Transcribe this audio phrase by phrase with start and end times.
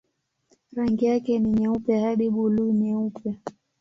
[0.73, 3.39] Rangi yake ni nyeupe hadi buluu-nyeupe.